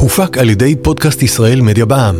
[0.00, 2.14] הופק על ידי פודקאסט ישראל מדיה בע"מ.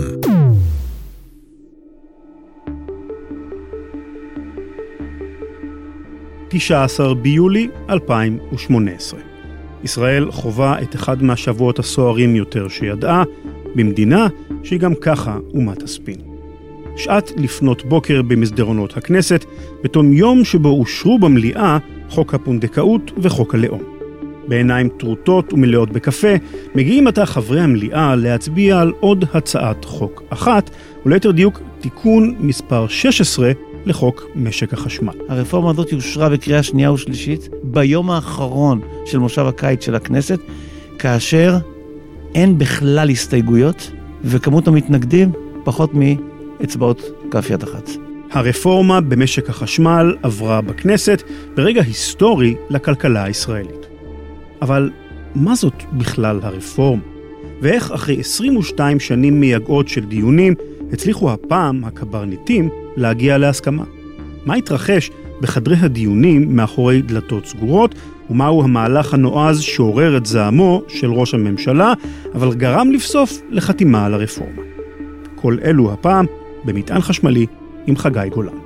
[6.48, 9.20] תשע עשר ביולי 2018.
[9.84, 13.24] ישראל חווה את אחד מהשבועות הסוערים יותר שידעה,
[13.74, 14.26] במדינה
[14.62, 16.16] שהיא גם ככה אומת הספין.
[16.96, 19.44] שעת לפנות בוקר במסדרונות הכנסת,
[19.84, 21.78] בתום יום שבו אושרו במליאה
[22.10, 23.95] חוק הפונדקאות וחוק הלאום.
[24.48, 26.34] בעיניים טרוטות ומלאות בקפה,
[26.74, 30.70] מגיעים עתה חברי המליאה להצביע על עוד הצעת חוק אחת,
[31.06, 33.52] וליתר דיוק תיקון מספר 16
[33.86, 35.12] לחוק משק החשמל.
[35.28, 40.38] הרפורמה הזאת אושרה בקריאה שנייה ושלישית ביום האחרון של מושב הקיץ של הכנסת,
[40.98, 41.56] כאשר
[42.34, 43.90] אין בכלל הסתייגויות,
[44.24, 45.32] וכמות המתנגדים
[45.64, 47.90] פחות מאצבעות כף יד אחת.
[48.30, 51.22] הרפורמה במשק החשמל עברה בכנסת
[51.54, 53.86] ברגע היסטורי לכלכלה הישראלית.
[54.62, 54.90] אבל
[55.34, 57.02] מה זאת בכלל הרפורמה?
[57.60, 60.54] ואיך אחרי 22 שנים מייגעות של דיונים
[60.92, 63.84] הצליחו הפעם הקברניטים להגיע להסכמה?
[64.46, 67.94] מה התרחש בחדרי הדיונים מאחורי דלתות סגורות,
[68.30, 71.92] ומהו המהלך הנועז שעורר את זעמו של ראש הממשלה,
[72.34, 74.62] אבל גרם לבסוף לחתימה על הרפורמה.
[75.34, 76.26] כל אלו הפעם
[76.64, 77.46] במטען חשמלי
[77.86, 78.65] עם חגי גולן.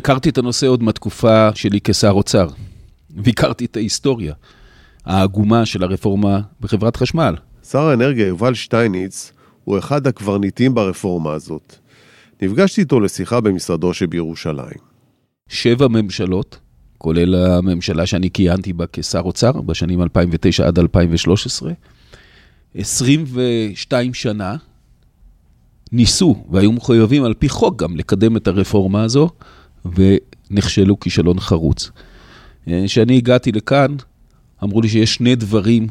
[0.00, 2.48] הכרתי את הנושא עוד מהתקופה שלי כשר אוצר,
[3.10, 4.34] והכרתי את ההיסטוריה
[5.04, 7.34] העגומה של הרפורמה בחברת חשמל.
[7.70, 9.32] שר האנרגיה יובל שטייניץ
[9.64, 11.76] הוא אחד הקברניטים ברפורמה הזאת.
[12.42, 14.80] נפגשתי איתו לשיחה במשרדו שבירושלים.
[15.48, 16.58] שבע ממשלות,
[16.98, 21.72] כולל הממשלה שאני כיהנתי בה כשר אוצר בשנים 2009 עד 2013,
[22.74, 24.56] 22 שנה
[25.92, 29.30] ניסו והיו מחויבים על פי חוק גם לקדם את הרפורמה הזו,
[29.84, 31.90] ונכשלו כישלון חרוץ.
[32.84, 33.96] כשאני הגעתי לכאן,
[34.62, 35.86] אמרו לי שיש שני דברים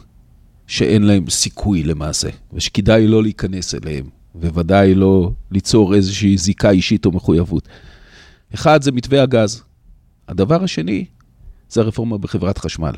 [0.68, 4.06] שאין להם סיכוי למעשה, ושכדאי לא להיכנס אליהם,
[4.36, 7.68] וודאי לא ליצור איזושהי זיקה אישית או מחויבות.
[8.54, 9.64] אחד זה מתווה הגז.
[10.28, 11.06] הדבר השני
[11.70, 12.94] זה הרפורמה בחברת חשמל.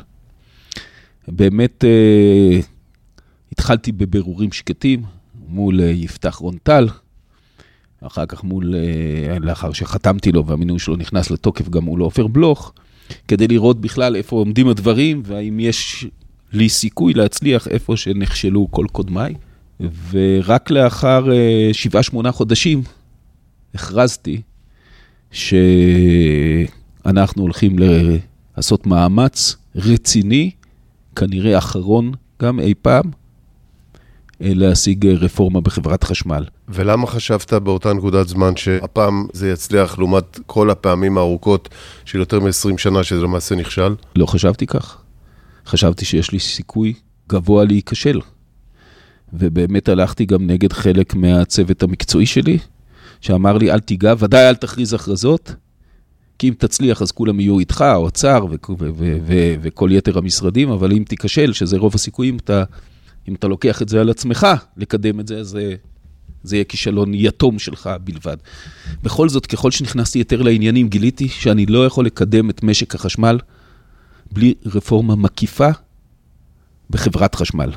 [1.27, 2.59] באמת אה,
[3.51, 5.03] התחלתי בבירורים שקטים
[5.47, 6.87] מול אה, יפתח רונטל,
[8.01, 12.73] אחר כך מול, אה, לאחר שחתמתי לו והמינוי שלו נכנס לתוקף גם מול עופר בלוך,
[13.27, 16.05] כדי לראות בכלל איפה עומדים הדברים והאם יש
[16.53, 19.33] לי סיכוי להצליח איפה שנכשלו כל קודמיי.
[20.11, 21.25] ורק לאחר
[22.13, 22.81] 7-8 אה, חודשים
[23.75, 24.41] הכרזתי
[25.31, 26.21] שאנחנו
[27.41, 27.75] הולכים
[28.57, 30.51] לעשות מאמץ רציני,
[31.15, 33.03] כנראה אחרון גם אי פעם,
[34.41, 36.45] להשיג אה, רפורמה בחברת חשמל.
[36.69, 41.69] ולמה חשבת באותה נקודת זמן שהפעם זה יצליח לעומת כל הפעמים הארוכות
[42.05, 43.95] של יותר מ-20 שנה שזה למעשה נכשל?
[44.15, 44.97] לא חשבתי כך.
[45.65, 46.93] חשבתי שיש לי סיכוי
[47.29, 48.19] גבוה להיכשל.
[49.33, 52.57] ובאמת הלכתי גם נגד חלק מהצוות המקצועי שלי,
[53.21, 55.55] שאמר לי, אל תיגע, ודאי אל תכריז הכרזות,
[56.39, 58.45] כי אם תצליח אז כולם יהיו איתך, האוצר
[59.61, 62.63] וכל יתר המשרדים, אבל אם תיכשל, שזה רוב הסיכויים, אתה
[63.27, 65.75] אם אתה לוקח את זה על עצמך, לקדם את זה, זה,
[66.43, 68.37] זה יהיה כישלון יתום שלך בלבד.
[69.03, 73.39] בכל זאת, ככל שנכנסתי יותר לעניינים, גיליתי שאני לא יכול לקדם את משק החשמל
[74.31, 75.69] בלי רפורמה מקיפה
[76.89, 77.71] בחברת חשמל.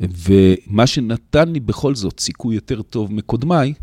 [0.00, 3.74] ומה שנתן לי בכל זאת סיכוי יותר טוב מקודמיי,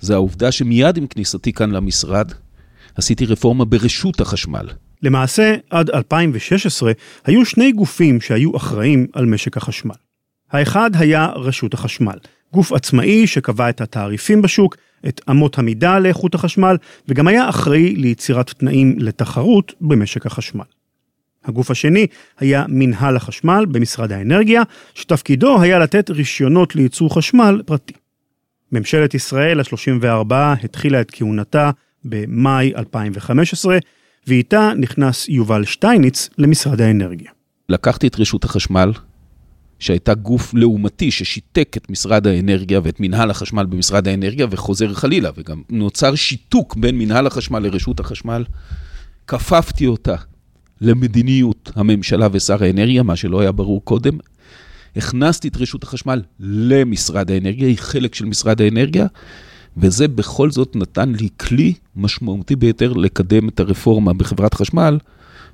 [0.00, 2.32] זה העובדה שמיד עם כניסתי כאן למשרד,
[2.94, 4.68] עשיתי רפורמה ברשות החשמל.
[5.02, 6.92] למעשה, עד 2016
[7.24, 9.94] היו שני גופים שהיו אחראים על משק החשמל.
[10.52, 12.16] האחד היה רשות החשמל,
[12.52, 14.76] גוף עצמאי שקבע את התעריפים בשוק,
[15.08, 16.76] את אמות המידה לאיכות החשמל,
[17.08, 20.64] וגם היה אחראי ליצירת תנאים לתחרות במשק החשמל.
[21.44, 22.06] הגוף השני
[22.38, 24.62] היה מנהל החשמל במשרד האנרגיה,
[24.94, 27.94] שתפקידו היה לתת רישיונות לייצור חשמל פרטי.
[28.72, 30.34] ממשלת ישראל ה-34
[30.64, 31.70] התחילה את כהונתה
[32.04, 33.78] במאי 2015,
[34.26, 37.30] ואיתה נכנס יובל שטייניץ למשרד האנרגיה.
[37.68, 38.92] לקחתי את רשות החשמל,
[39.82, 45.62] שהייתה גוף לעומתי ששיתק את משרד האנרגיה ואת מנהל החשמל במשרד האנרגיה וחוזר חלילה, וגם
[45.70, 48.44] נוצר שיתוק בין מנהל החשמל לרשות החשמל.
[49.26, 50.14] כפפתי אותה
[50.80, 54.18] למדיניות הממשלה ושר האנרגיה, מה שלא היה ברור קודם.
[54.96, 59.06] הכנסתי את רשות החשמל למשרד האנרגיה, היא חלק של משרד האנרגיה,
[59.76, 64.98] וזה בכל זאת נתן לי כלי משמעותי ביותר לקדם את הרפורמה בחברת חשמל,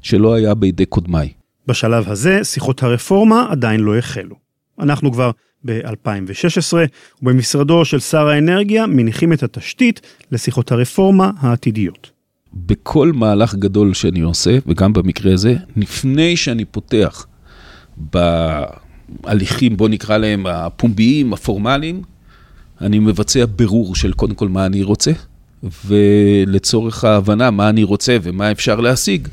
[0.02, 1.37] שלא היה בידי קודמיי.
[1.68, 4.36] בשלב הזה, שיחות הרפורמה עדיין לא החלו.
[4.80, 5.30] אנחנו כבר
[5.64, 6.74] ב-2016,
[7.22, 10.00] ובמשרדו של שר האנרגיה מניחים את התשתית
[10.32, 12.10] לשיחות הרפורמה העתידיות.
[12.54, 17.26] בכל מהלך גדול שאני עושה, וגם במקרה הזה, לפני שאני פותח
[17.96, 22.02] בהליכים, בוא נקרא להם הפומביים, הפורמליים,
[22.80, 25.12] אני מבצע בירור של קודם כל מה אני רוצה,
[25.86, 29.28] ולצורך ההבנה מה אני רוצה ומה אפשר להשיג,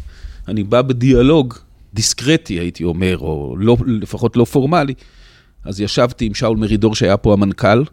[0.47, 1.53] אני בא בדיאלוג
[1.95, 4.93] דיסקרטי, הייתי אומר, או לא, לפחות לא פורמלי.
[5.65, 7.83] אז ישבתי עם שאול מרידור, שהיה פה המנכ"ל,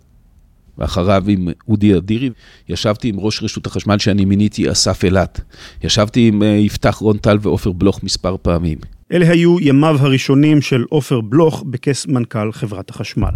[0.78, 2.30] ואחריו עם אודי אדירי,
[2.68, 5.40] ישבתי עם ראש רשות החשמל שאני מיניתי, אסף אילת.
[5.84, 8.78] ישבתי עם אה, יפתח רון-טל ועופר בלוך מספר פעמים.
[9.12, 13.34] אלה היו ימיו הראשונים של עופר בלוך בכס מנכ"ל חברת החשמל.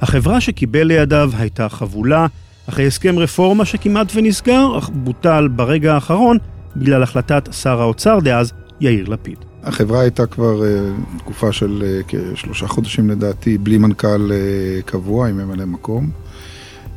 [0.00, 2.26] החברה שקיבל לידיו הייתה חבולה,
[2.68, 6.38] אחרי הסכם רפורמה שכמעט ונסגר, אך בוטל ברגע האחרון
[6.78, 9.36] בגלל החלטת שר האוצר דאז, יאיר לפיד.
[9.62, 15.36] החברה הייתה כבר uh, תקופה של uh, כשלושה חודשים לדעתי, בלי מנכ"ל uh, קבוע, עם
[15.36, 16.10] ממלא מקום.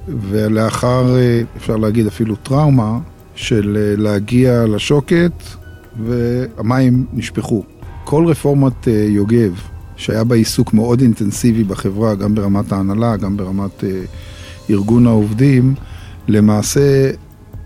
[0.07, 2.99] ולאחר, uh, אפשר להגיד אפילו טראומה,
[3.35, 5.31] של uh, להגיע לשוקת,
[6.05, 7.63] והמים נשפכו.
[8.03, 9.61] כל רפורמת uh, יוגב,
[9.95, 13.83] שהיה בה עיסוק מאוד אינטנסיבי בחברה, גם ברמת ההנהלה, גם ברמת uh,
[14.69, 15.75] ארגון העובדים,
[16.27, 17.11] למעשה,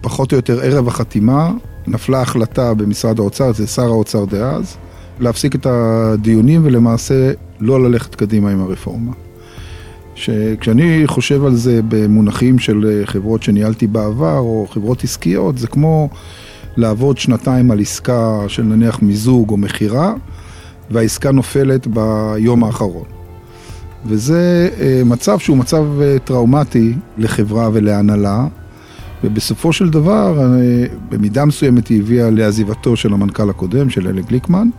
[0.01, 1.51] פחות או יותר ערב החתימה,
[1.87, 4.77] נפלה החלטה במשרד האוצר, זה שר האוצר דאז,
[5.19, 9.11] להפסיק את הדיונים ולמעשה לא ללכת קדימה עם הרפורמה.
[10.59, 16.09] כשאני חושב על זה במונחים של חברות שניהלתי בעבר, או חברות עסקיות, זה כמו
[16.77, 20.13] לעבוד שנתיים על עסקה של נניח מיזוג או מכירה,
[20.91, 23.05] והעסקה נופלת ביום האחרון.
[24.05, 28.47] וזה אה, מצב שהוא מצב אה, טראומטי לחברה ולהנהלה,
[29.23, 34.69] ובסופו של דבר, אה, במידה מסוימת היא הביאה לעזיבתו של המנכ"ל הקודם, של אלי גליקמן,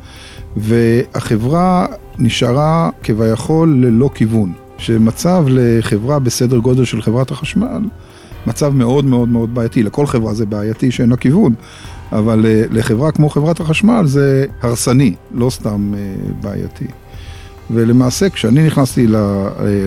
[0.56, 1.86] והחברה
[2.18, 4.52] נשארה כביכול ללא כיוון.
[4.78, 7.82] שמצב לחברה בסדר גודל של חברת החשמל,
[8.46, 9.82] מצב מאוד מאוד מאוד בעייתי.
[9.82, 11.54] לכל חברה זה בעייתי שאין לה כיוון,
[12.12, 15.92] אבל לחברה כמו חברת החשמל זה הרסני, לא סתם
[16.40, 16.86] בעייתי.
[17.70, 19.06] ולמעשה כשאני נכנסתי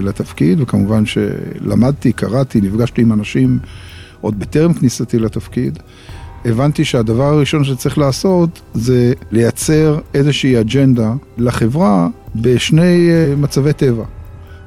[0.01, 3.59] לתפקיד, וכמובן שלמדתי, קראתי, נפגשתי עם אנשים
[4.21, 5.79] עוד בטרם כניסתי לתפקיד,
[6.45, 14.03] הבנתי שהדבר הראשון שצריך לעשות זה לייצר איזושהי אג'נדה לחברה בשני אה, מצבי טבע.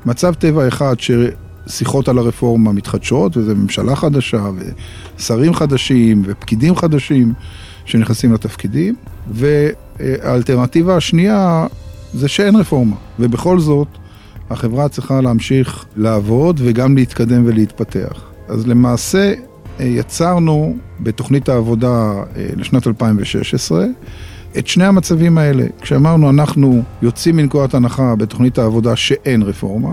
[0.06, 4.50] מצב טבע אחד ששיחות על הרפורמה מתחדשות, וזה ממשלה חדשה,
[5.18, 7.32] ושרים חדשים, ופקידים חדשים
[7.84, 8.94] שנכנסים לתפקידים,
[9.30, 11.66] והאלטרנטיבה השנייה
[12.14, 13.88] זה שאין רפורמה, ובכל זאת
[14.50, 18.29] החברה צריכה להמשיך לעבוד וגם להתקדם ולהתפתח.
[18.50, 19.32] אז למעשה
[19.80, 23.84] אה, יצרנו בתוכנית העבודה אה, לשנת 2016
[24.58, 25.64] את שני המצבים האלה.
[25.80, 29.90] כשאמרנו אנחנו יוצאים מנקודת הנחה בתוכנית העבודה שאין רפורמה,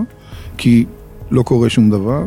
[0.56, 0.84] כי
[1.30, 2.22] לא קורה שום דבר,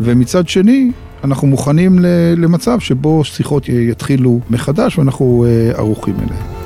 [0.00, 0.90] ומצד שני
[1.24, 1.98] אנחנו מוכנים
[2.36, 6.61] למצב שבו שיחות יתחילו מחדש ואנחנו אה, ערוכים אליהן.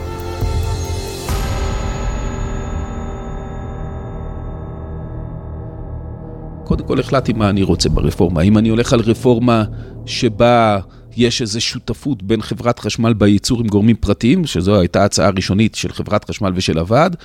[6.76, 8.42] קודם כל החלטתי מה אני רוצה ברפורמה.
[8.42, 9.64] אם אני הולך על רפורמה
[10.06, 10.78] שבה
[11.16, 15.92] יש איזו שותפות בין חברת חשמל בייצור עם גורמים פרטיים, שזו הייתה הצעה הראשונית של
[15.92, 17.16] חברת חשמל ושל הוועד,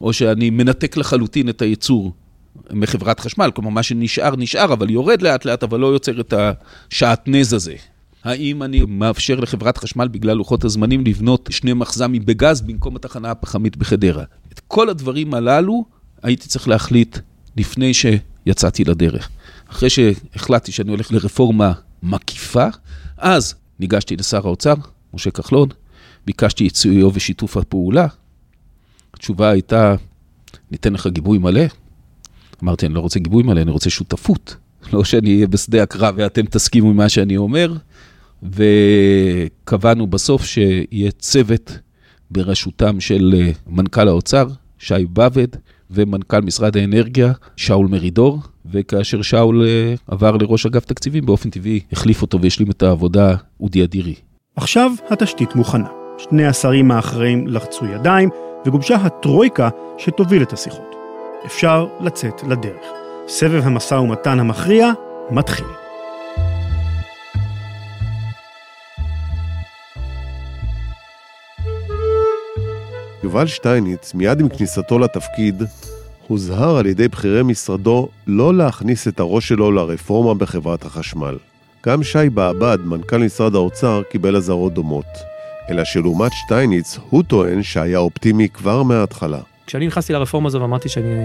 [0.00, 2.12] או שאני מנתק לחלוטין את הייצור
[2.70, 7.52] מחברת חשמל, כלומר מה שנשאר נשאר, אבל יורד לאט לאט, אבל לא יוצר את השעטנז
[7.52, 7.74] הזה.
[8.24, 13.76] האם אני מאפשר לחברת חשמל בגלל לוחות הזמנים לבנות שני מחז"מים בגז במקום התחנה הפחמית
[13.76, 14.24] בחדרה?
[14.52, 15.84] את כל הדברים הללו
[16.22, 17.18] הייתי צריך להחליט
[17.56, 18.06] לפני ש...
[18.48, 19.28] יצאתי לדרך.
[19.70, 22.66] אחרי שהחלטתי שאני הולך לרפורמה מקיפה,
[23.18, 24.74] אז ניגשתי לשר האוצר,
[25.14, 25.68] משה כחלון,
[26.26, 28.06] ביקשתי את סיועו ושיתוף הפעולה.
[29.14, 29.94] התשובה הייתה,
[30.70, 31.62] ניתן לך גיבוי מלא.
[32.62, 34.56] אמרתי, אני לא רוצה גיבוי מלא, אני רוצה שותפות.
[34.92, 37.72] לא שאני אהיה בשדה הקרב ואתם תסכימו עם מה שאני אומר.
[38.42, 41.78] וקבענו בסוף שיהיה צוות
[42.30, 45.48] בראשותם של אה, מנכ"ל האוצר, שי בבד,
[45.90, 48.38] ומנכ"ל משרד האנרגיה, שאול מרידור,
[48.72, 53.84] וכאשר שאול אה, עבר לראש אגף תקציבים, באופן טבעי החליף אותו והשלים את העבודה אודי
[53.84, 54.14] אדירי.
[54.56, 55.88] עכשיו התשתית מוכנה.
[56.18, 58.28] שני השרים האחראים לחצו ידיים,
[58.66, 59.68] וגובשה הטרויקה
[59.98, 60.94] שתוביל את השיחות.
[61.46, 62.86] אפשר לצאת לדרך.
[63.28, 64.92] סבב המשא ומתן המכריע
[65.30, 65.87] מתחיל.
[73.28, 75.62] יובל שטייניץ, מיד עם כניסתו לתפקיד,
[76.26, 81.36] הוזהר על ידי בכירי משרדו לא להכניס את הראש שלו לרפורמה בחברת החשמל.
[81.86, 85.04] גם שי בעבד, מנכ"ל משרד האוצר, קיבל אזהרות דומות.
[85.70, 89.40] אלא שלעומת שטייניץ, הוא טוען שהיה אופטימי כבר מההתחלה.
[89.68, 91.24] כשאני נכנסתי לרפורמה הזו ואמרתי שאני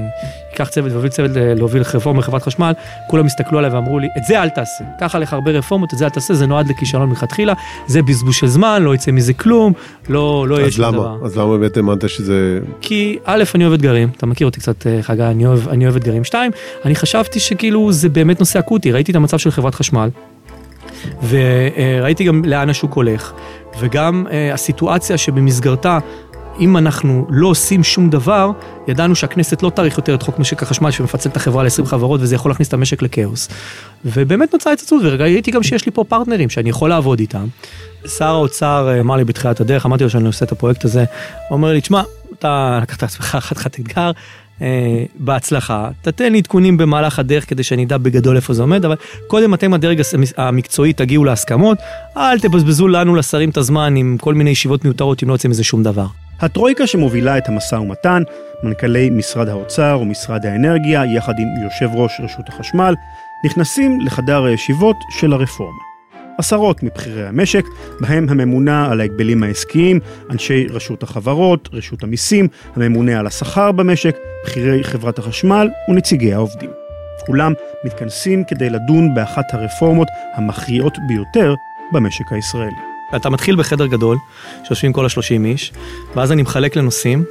[0.54, 2.74] אקח צוות ואוביל צוות להוביל רפורמה בחברת חשמל,
[3.10, 4.84] כולם הסתכלו עליי ואמרו לי, את זה אל תעשה.
[5.00, 7.54] קח עליך הרבה רפורמות, את זה אל תעשה, זה נועד לכישלון מלכתחילה,
[7.88, 9.74] זה בזבוז של זמן, לא יצא מזה כלום,
[10.10, 10.92] לא, לא יהיה אז שום?
[10.92, 11.18] דבר.
[11.24, 12.60] אז למה באמת האמנת שזה...
[12.82, 15.96] כי א', אני אוהב אתגרים, אתה מכיר אותי קצת אה, חגי, אני אוהב, אני אוהב
[15.96, 16.24] אתגרים.
[16.24, 16.52] שתיים,
[16.86, 20.10] אני חשבתי שכאילו זה באמת נושא אקוטי, ראיתי את המצב של חברת חשמל,
[21.30, 23.34] וראיתי גם לאן השוק הולך,
[23.80, 26.00] וגם אה, הסיטואציה שבמסגרתה,
[26.60, 28.52] אם אנחנו לא עושים שום דבר,
[28.88, 32.36] ידענו שהכנסת לא תאריך יותר את חוק משק החשמל שמפצל את החברה ל-20 חברות וזה
[32.36, 33.50] יכול להכניס את המשק לכאוס.
[34.06, 37.46] ובאמת נוצרה התעצמות וראיתי גם שיש לי פה פרטנרים שאני יכול לעבוד איתם.
[38.08, 41.58] שר האוצר אה, אמר לי בתחילת הדרך, אמרתי לו שאני עושה את הפרויקט הזה, הוא
[41.58, 42.02] אומר לי, תשמע,
[42.40, 44.12] אתה לקחת לעצמך חתיכת אתגר,
[44.62, 48.96] אה, בהצלחה, תתן לי עדכונים במהלך הדרך כדי שאני אדע בגדול איפה זה עומד, אבל
[49.28, 50.02] קודם אתם הדרג
[50.38, 51.78] המקצועי תגיעו להסכמות,
[52.18, 55.64] אל תבזבזו לנו לשרים את הזמן עם כל מיני ישיבות מיותרות אם לא יוצא מזה
[55.64, 56.06] שום דבר.
[56.42, 58.24] הטרויקה שמובילה את המשא ומתן,
[58.64, 62.96] מנכ"לי משרד האוצר ומשרד האנרגיה, יחד עם יושב ראש רשות החשמל,
[63.46, 65.94] נכנסים לחדר הישיבות של הרפורמה.
[66.38, 67.66] עשרות מבכירי המשק,
[68.00, 70.00] בהם הממונה על ההגבלים העסקיים,
[70.30, 76.70] אנשי רשות החברות, רשות המיסים, הממונה על השכר במשק, בכירי חברת החשמל ונציגי העובדים.
[77.26, 77.54] כולם
[77.86, 81.56] מתכנסים כדי לדון באחת הרפורמות המכריעות ביותר
[81.92, 82.93] במשק הישראלי.
[83.16, 84.18] אתה מתחיל בחדר גדול,
[84.64, 85.72] שיושבים כל השלושים איש,
[86.16, 87.24] ואז אני מחלק לנושאים,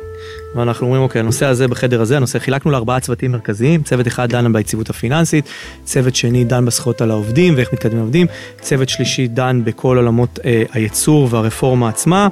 [0.54, 4.52] ואנחנו אומרים, אוקיי, הנושא הזה בחדר הזה, הנושא, חילקנו לארבעה צוותים מרכזיים, צוות אחד דן
[4.52, 5.48] ביציבות הפיננסית,
[5.84, 8.26] צוות שני דן בזכויות על העובדים ואיך מתקדמים העובדים,
[8.60, 12.28] צוות שלישי דן בכל עולמות אה, הייצור והרפורמה עצמה,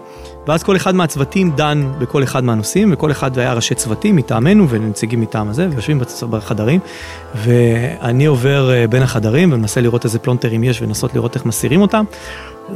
[0.47, 5.21] ואז כל אחד מהצוותים דן בכל אחד מהנושאים, וכל אחד היה ראשי צוותים מטעמנו ונציגים
[5.21, 6.81] מטעם הזה, ויושבים בחדרים,
[7.35, 12.05] ואני עובר אה, בין החדרים ומנסה לראות איזה פלונטרים יש ולנסות לראות איך מסירים אותם.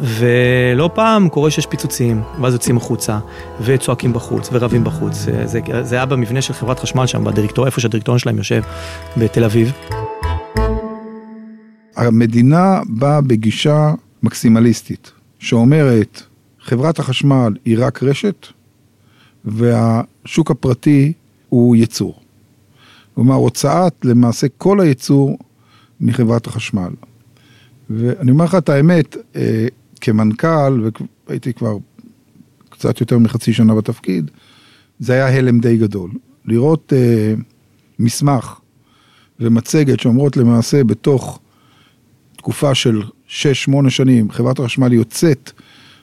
[0.01, 3.19] ולא פעם קורה שיש פיצוצים, ואז יוצאים החוצה,
[3.61, 5.15] וצועקים בחוץ, ורבים בחוץ.
[5.15, 8.63] זה, זה, זה היה במבנה של חברת חשמל שם, בדירקטור, איפה שהדירקטוריון שלהם יושב,
[9.17, 9.73] בתל אביב.
[11.97, 16.23] המדינה באה בגישה מקסימליסטית, שאומרת,
[16.61, 18.47] חברת החשמל היא רק רשת,
[19.45, 21.13] והשוק הפרטי
[21.49, 22.21] הוא ייצור.
[23.15, 25.39] כלומר, הוצאת למעשה כל הייצור
[26.01, 26.91] מחברת החשמל.
[27.91, 29.67] ואני אומר לך את האמת, אה,
[30.05, 30.91] כמנכ"ל,
[31.29, 31.77] והייתי כבר
[32.69, 34.31] קצת יותר מחצי שנה בתפקיד,
[34.99, 36.11] זה היה הלם די גדול.
[36.45, 37.35] לראות אה,
[37.99, 38.61] מסמך
[39.41, 41.41] ומצגת שאומרות למעשה בתוך
[42.37, 43.33] תקופה של 6-8
[43.89, 45.53] שנים, חברת החשמל יוצאת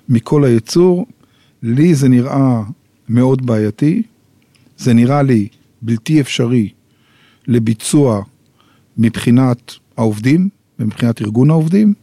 [0.10, 1.06] מכל הייצור,
[1.64, 2.62] לי זה נראה
[3.10, 4.04] מאוד בעייתי,
[4.78, 5.48] זה נראה לי
[5.82, 6.70] בלתי אפשרי
[7.48, 8.22] לביצוע
[8.98, 11.94] מבחינת העובדים ומבחינת ארגון העובדים,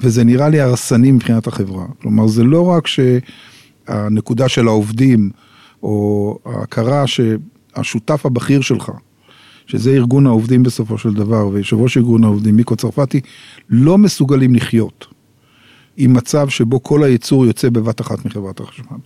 [0.00, 1.84] וזה נראה לי הרסני מבחינת החברה.
[2.02, 5.30] כלומר, זה לא רק שהנקודה של העובדים,
[5.82, 8.90] או ההכרה שהשותף הבכיר שלך,
[9.66, 13.20] שזה ארגון העובדים בסופו של דבר, ויושב ראש ארגון העובדים, מיקו צרפתי,
[13.70, 15.06] לא מסוגלים לחיות
[15.96, 18.98] עם מצב שבו כל הייצור יוצא בבת אחת מחברת החשמל.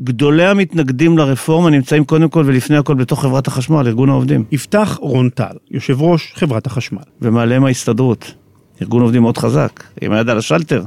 [0.00, 5.56] גדולי המתנגדים לרפורמה נמצאים קודם כל ולפני הכל בתוך חברת החשמל, ארגון העובדים, יפתח רונטל,
[5.70, 7.02] יושב ראש חברת החשמל.
[7.22, 8.34] ומעליהם ההסתדרות,
[8.82, 10.84] ארגון עובדים מאוד חזק, עם היד על השלטר,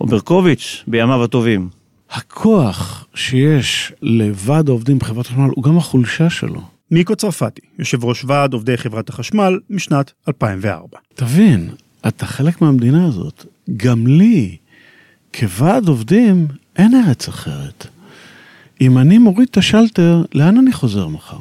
[0.00, 1.68] או ברקוביץ' בימיו הטובים.
[2.10, 6.60] הכוח שיש לוועד העובדים בחברת החשמל הוא גם החולשה שלו.
[6.90, 10.98] מיקו צרפתי, יושב ראש ועד עובדי חברת החשמל משנת 2004.
[11.14, 11.70] תבין,
[12.08, 13.44] אתה חלק מהמדינה הזאת.
[13.76, 14.56] גם לי,
[15.38, 17.86] כוועד עובדים, אין ארץ אחרת.
[18.80, 21.38] אם אני מוריד את השלטר, לאן אני חוזר מחר?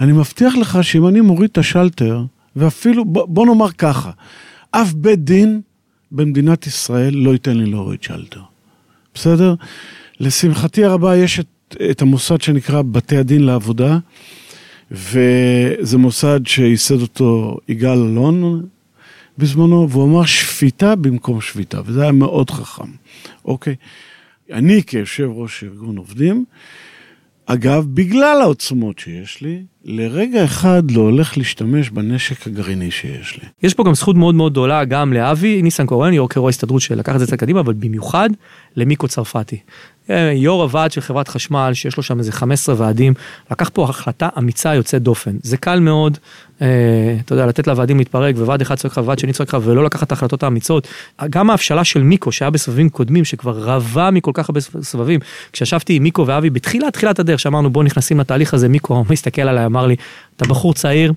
[0.00, 2.24] אני מבטיח לך שאם אני מוריד את השלטר,
[2.56, 4.10] ואפילו, בוא, בוא נאמר ככה,
[4.70, 5.60] אף בית דין
[6.12, 8.40] במדינת ישראל לא ייתן לי להוריד שלטר.
[9.14, 9.54] בסדר?
[10.20, 13.98] לשמחתי הרבה יש את, את המוסד שנקרא בתי הדין לעבודה,
[14.90, 18.66] וזה מוסד שייסד אותו יגאל אלון
[19.38, 22.90] בזמנו, והוא אמר שפיטה במקום שביתה, וזה היה מאוד חכם,
[23.44, 23.74] אוקיי?
[24.52, 26.44] אני כיושב ראש ארגון עובדים,
[27.46, 33.48] אגב, בגלל העוצמות שיש לי, לרגע אחד לא הולך להשתמש בנשק הגרעיני שיש לי.
[33.62, 37.20] יש פה גם זכות מאוד מאוד גדולה גם לאבי ניסנקורן, יו"ר קרו ההסתדרות שלקח את
[37.20, 38.30] זה קצת קדימה, אבל במיוחד
[38.76, 39.58] למיקו צרפתי.
[40.10, 43.14] אה, יו"ר הוועד של חברת חשמל, שיש לו שם איזה 15 ועדים,
[43.50, 45.36] לקח פה החלטה אמיצה יוצאת דופן.
[45.42, 46.18] זה קל מאוד,
[46.62, 49.84] אה, אתה יודע, לתת לוועדים להתפרק, וועד אחד צועק לך וועד שני צועק לך, ולא
[49.84, 50.88] לקחת את ההחלטות האמיצות.
[51.30, 55.20] גם ההבשלה של מיקו, שהיה בסבבים קודמים, שכבר רבה מכל כך הרבה סבבים,
[55.52, 59.64] כשישבתי עם מיקו ואבי בתחילת תחילת הדרך, שאמרנו בוא נכנסים לתהליך הזה, מיקו מסתכל עליי,
[59.72, 59.96] אמר לי,
[60.36, 61.12] אתה בחור צעיר,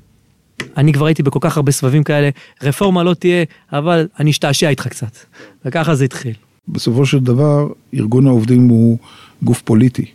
[0.77, 2.29] אני כבר הייתי בכל כך הרבה סבבים כאלה,
[2.63, 3.43] רפורמה לא תהיה,
[3.73, 5.17] אבל אני אשתעשע איתך קצת.
[5.65, 6.33] וככה זה התחיל.
[6.67, 8.97] בסופו של דבר, ארגון העובדים הוא
[9.43, 10.05] גוף פוליטי.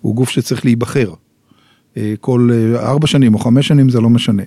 [0.00, 1.12] הוא גוף שצריך להיבחר.
[1.96, 4.42] אה, כל אה, ארבע שנים או חמש שנים זה לא משנה.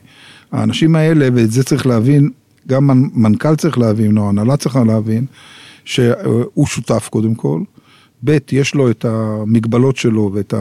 [0.51, 2.29] האנשים האלה, ואת זה צריך להבין,
[2.67, 5.25] גם מנכ"ל צריך להבין, או הנהלה צריכה להבין,
[5.85, 7.61] שהוא שותף קודם כל.
[8.23, 10.53] ב', יש לו את המגבלות שלו ואת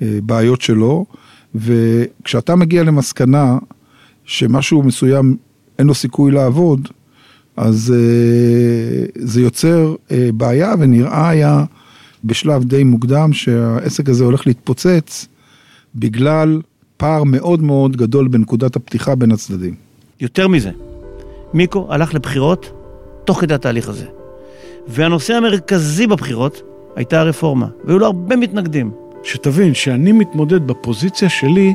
[0.00, 1.06] הבעיות שלו,
[1.56, 3.58] וכשאתה מגיע למסקנה
[4.24, 5.36] שמשהו מסוים
[5.78, 6.88] אין לו סיכוי לעבוד,
[7.56, 11.64] אז אה, זה יוצר אה, בעיה ונראה היה
[12.24, 15.26] בשלב די מוקדם שהעסק הזה הולך להתפוצץ
[15.94, 16.60] בגלל
[16.96, 19.74] פער מאוד מאוד גדול בנקודת הפתיחה בין הצדדים.
[20.20, 20.70] יותר מזה,
[21.54, 22.70] מיקו הלך לבחירות
[23.24, 24.06] תוך כדי התהליך הזה.
[24.88, 26.62] והנושא המרכזי בבחירות
[26.96, 28.90] הייתה הרפורמה, והיו לו הרבה מתנגדים.
[29.26, 31.74] שתבין, שאני מתמודד בפוזיציה שלי,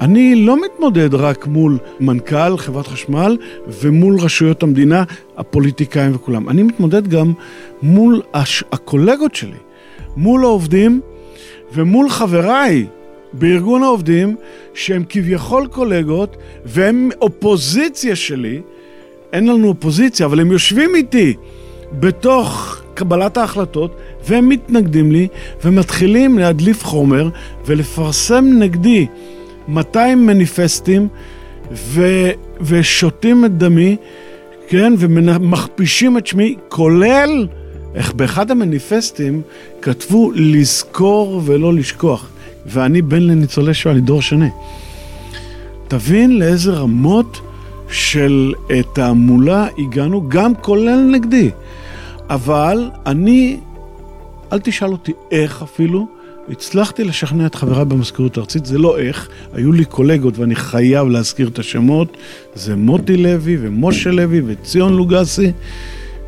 [0.00, 5.04] אני לא מתמודד רק מול מנכ"ל חברת חשמל ומול רשויות המדינה,
[5.36, 6.48] הפוליטיקאים וכולם.
[6.48, 7.32] אני מתמודד גם
[7.82, 8.64] מול הש...
[8.72, 9.58] הקולגות שלי,
[10.16, 11.00] מול העובדים
[11.74, 12.86] ומול חבריי
[13.32, 14.36] בארגון העובדים,
[14.74, 18.60] שהם כביכול קולגות והם אופוזיציה שלי.
[19.32, 21.34] אין לנו אופוזיציה, אבל הם יושבים איתי
[21.92, 23.96] בתוך קבלת ההחלטות,
[24.28, 25.28] והם מתנגדים לי,
[25.64, 27.28] ומתחילים להדליף חומר
[27.66, 29.06] ולפרסם נגדי
[29.68, 31.08] 200 מניפסטים,
[31.72, 32.30] ו,
[32.60, 33.96] ושותים את דמי,
[34.68, 37.46] כן, ומכפישים את שמי, כולל
[37.94, 39.42] איך באחד המניפסטים
[39.82, 42.28] כתבו לזכור ולא לשכוח.
[42.66, 44.48] ואני בן לניצולי שואה, אני דור שני.
[45.88, 47.40] תבין לאיזה רמות
[47.90, 48.52] של
[48.92, 51.50] תעמולה הגענו, גם כולל נגדי.
[52.30, 53.60] אבל אני,
[54.52, 56.06] אל תשאל אותי איך אפילו,
[56.48, 61.48] הצלחתי לשכנע את חבריי במזכירות הארצית, זה לא איך, היו לי קולגות ואני חייב להזכיר
[61.48, 62.16] את השמות,
[62.54, 65.52] זה מוטי לוי ומשה לוי וציון לוגסי,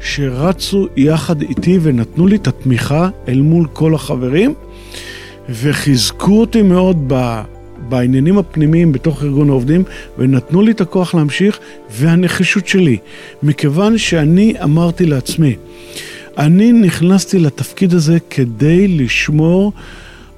[0.00, 4.54] שרצו יחד איתי ונתנו לי את התמיכה אל מול כל החברים,
[5.48, 7.42] וחיזקו אותי מאוד ב...
[7.88, 9.84] בעניינים הפנימיים בתוך ארגון העובדים,
[10.18, 11.58] ונתנו לי את הכוח להמשיך,
[11.90, 12.98] והנחישות שלי.
[13.42, 15.56] מכיוון שאני אמרתי לעצמי,
[16.38, 19.72] אני נכנסתי לתפקיד הזה כדי לשמור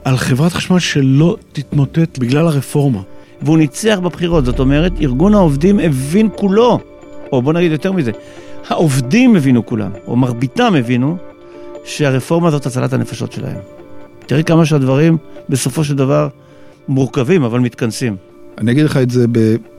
[0.04, 3.00] על חברת חשמל שלא תתמוטט בגלל הרפורמה.
[3.42, 6.78] והוא ניצח בבחירות, זאת אומרת, ארגון העובדים הבין כולו,
[7.32, 8.10] או בוא נגיד יותר מזה,
[8.68, 11.16] העובדים הבינו כולם, או מרביתם הבינו,
[11.84, 13.56] שהרפורמה זאת הצלת הנפשות שלהם.
[14.26, 15.16] תראי כמה שהדברים
[15.48, 16.28] בסופו של דבר
[16.88, 18.16] מורכבים, אבל מתכנסים.
[18.58, 19.26] אני אגיד לך את זה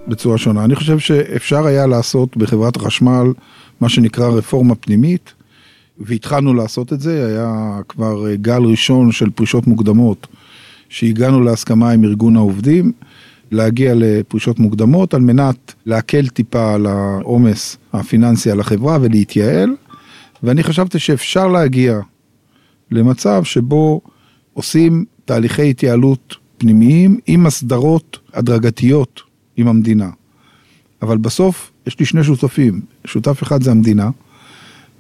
[0.08, 0.66] בצורה שונה.
[0.66, 3.28] אני חושב שאפשר היה לעשות בחברת החשמל
[3.82, 5.34] מה שנקרא רפורמה פנימית,
[6.00, 10.28] והתחלנו לעשות את זה, היה כבר גל ראשון של פרישות מוקדמות,
[10.90, 12.92] שהגענו להסכמה עם ארגון העובדים,
[13.52, 19.70] להגיע לפרישות מוקדמות על מנת להקל טיפה על העומס הפיננסי על החברה ולהתייעל,
[20.44, 22.00] ואני חשבתי שאפשר להגיע
[22.92, 24.02] למצב שבו
[24.54, 29.22] עושים תהליכי התייעלות פנימיים עם הסדרות הדרגתיות
[29.58, 30.10] עם המדינה.
[31.02, 34.10] אבל בסוף יש לי שני שותפים, שותף אחד זה המדינה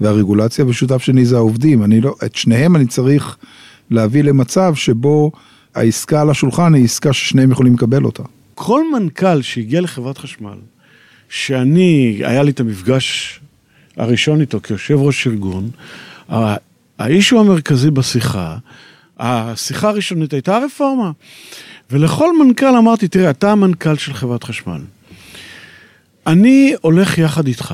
[0.02, 1.84] והרגולציה ושותף שני זה העובדים.
[1.84, 3.38] אני לא, את שניהם אני צריך
[3.90, 5.32] להביא למצב שבו
[5.76, 8.24] העסקה על השולחן היא עסקה ששניהם יכולים לקבל אותה.
[8.56, 10.58] כל מנכ"ל שהגיע לחברת חשמל,
[11.30, 13.40] שאני, היה לי את המפגש
[13.98, 15.70] הראשון איתו כיושב ראש ארגון,
[17.00, 18.58] האישו המרכזי בשיחה
[19.20, 21.12] השיחה הראשונית הייתה רפורמה.
[21.92, 24.82] ולכל מנכ"ל אמרתי, תראה, אתה המנכ"ל של חברת חשמל.
[26.28, 27.74] אני הולך יחד איתך.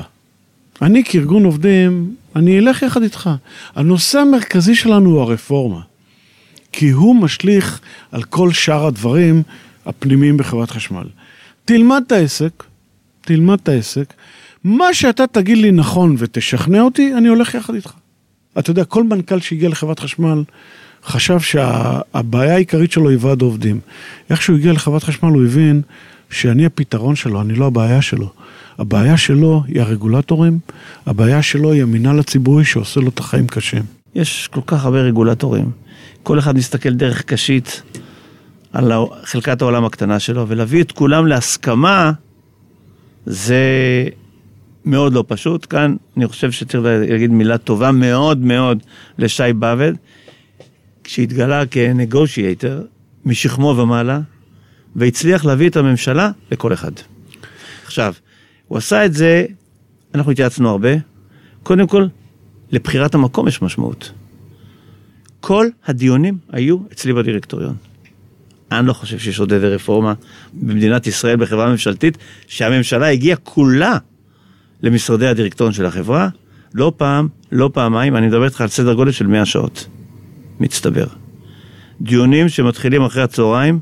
[0.82, 3.30] אני כארגון עובדים, אני אלך יחד איתך.
[3.74, 5.80] הנושא המרכזי שלנו הוא הרפורמה.
[6.72, 7.80] כי הוא משליך
[8.12, 9.42] על כל שאר הדברים
[9.86, 11.04] הפנימיים בחברת חשמל.
[11.64, 12.64] תלמד את העסק,
[13.20, 14.14] תלמד את העסק,
[14.64, 17.92] מה שאתה תגיד לי נכון ותשכנע אותי, אני הולך יחד איתך.
[18.58, 20.42] אתה יודע, כל מנכ"ל שהגיע לחברת חשמל,
[21.06, 23.80] חשב שהבעיה העיקרית שלו היא ועד עובדים.
[24.30, 25.82] איך שהוא הגיע לחברת חשמל הוא הבין
[26.30, 28.30] שאני הפתרון שלו, אני לא הבעיה שלו.
[28.78, 30.58] הבעיה שלו היא הרגולטורים,
[31.06, 33.82] הבעיה שלו היא המינהל הציבורי שעושה לו את החיים קשים.
[34.14, 35.70] יש כל כך הרבה רגולטורים.
[36.22, 37.82] כל אחד מסתכל דרך קשית
[38.72, 38.92] על
[39.24, 42.12] חלקת העולם הקטנה שלו, ולהביא את כולם להסכמה,
[43.26, 43.64] זה
[44.84, 45.66] מאוד לא פשוט.
[45.70, 48.78] כאן אני חושב שצריך להגיד מילה טובה מאוד מאוד
[49.18, 49.92] לשי באבד,
[51.04, 52.82] כשהתגלה כנגושייטר
[53.24, 54.20] משכמו ומעלה,
[54.96, 56.92] והצליח להביא את הממשלה לכל אחד.
[57.84, 58.14] עכשיו,
[58.68, 59.46] הוא עשה את זה,
[60.14, 60.90] אנחנו התייעצנו הרבה,
[61.62, 62.06] קודם כל,
[62.72, 64.12] לבחירת המקום יש משמעות.
[65.40, 67.76] כל הדיונים היו אצלי בדירקטוריון.
[68.72, 70.14] אני לא חושב שיש עוד איזה רפורמה
[70.52, 73.98] במדינת ישראל בחברה ממשלתית, שהממשלה הגיעה כולה
[74.82, 76.28] למשרדי הדירקטוריון של החברה,
[76.74, 79.86] לא פעם, לא פעמיים, אני מדבר איתך על סדר גודל של 100 שעות,
[80.60, 81.06] מצטבר.
[82.00, 83.78] דיונים שמתחילים אחרי הצהריים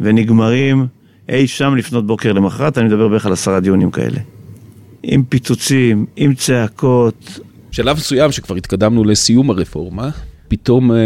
[0.00, 0.86] ונגמרים
[1.28, 4.18] אי שם לפנות בוקר למחרת, אני מדבר בערך על עשרה דיונים כאלה.
[5.02, 7.40] עם פיצוצים, עם צעקות.
[7.70, 10.10] שלב מסוים שכבר התקדמנו לסיום הרפורמה,
[10.48, 10.96] פתאום אה,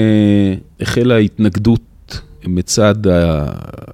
[0.81, 2.95] החלה התנגדות מצד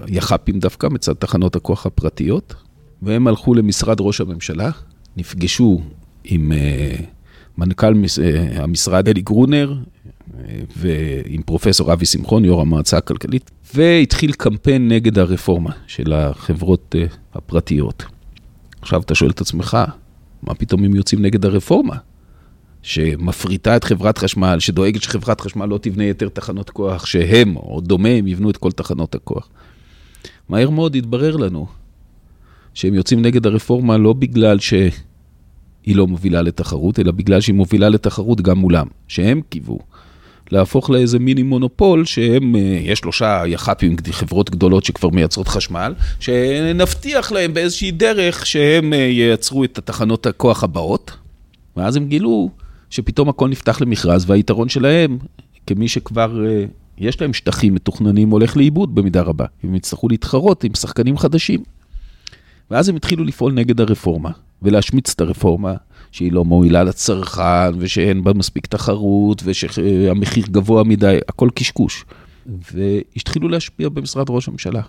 [0.07, 2.55] היח"פים דווקא, מצד תחנות הכוח הפרטיות,
[3.03, 4.71] והם הלכו למשרד ראש הממשלה,
[5.17, 5.81] נפגשו
[6.25, 6.97] עם אה,
[7.59, 9.75] מנכ"ל אה, המשרד אלי גרונר
[10.77, 18.05] ועם פרופסור אבי שמחון, יו"ר המועצה הכלכלית, והתחיל קמפיין נגד הרפורמה של החברות אה, הפרטיות.
[18.83, 19.79] עכשיו אתה שואל את עצמך,
[20.43, 21.97] מה פתאום הם יוצאים נגד הרפורמה?
[22.83, 28.09] שמפריטה את חברת חשמל, שדואגת שחברת חשמל לא תבנה יותר תחנות כוח, שהם, או דומה,
[28.09, 29.49] הם יבנו את כל תחנות הכוח.
[30.49, 31.67] מהר מאוד התברר לנו
[32.75, 34.91] שהם יוצאים נגד הרפורמה לא בגלל שהיא
[35.87, 39.79] לא מובילה לתחרות, אלא בגלל שהיא מובילה לתחרות גם מולם, שהם קיוו
[40.51, 47.33] להפוך לאיזה מיני מונופול, שהם, אה, יש שלושה יח"פים, חברות גדולות שכבר מייצרות חשמל, שנבטיח
[47.33, 51.11] להם באיזושהי דרך שהם אה, ייצרו את התחנות הכוח הבאות,
[51.77, 52.51] ואז הם גילו
[52.91, 55.19] שפתאום הכל נפתח למכרז, והיתרון שלהם,
[55.67, 56.65] כמי שכבר אה,
[56.99, 59.45] יש להם שטחים מתוכננים, הולך לאיבוד במידה רבה.
[59.63, 61.61] הם יצטרכו להתחרות עם שחקנים חדשים.
[62.71, 64.31] ואז הם התחילו לפעול נגד הרפורמה,
[64.63, 65.75] ולהשמיץ את הרפורמה,
[66.17, 72.05] שהיא לא מועילה לצרכן, ושאין בה מספיק תחרות, ושהמחיר גבוה מדי, הכל קשקוש.
[72.47, 74.83] והתחילו להשפיע במשרד ראש הממשלה.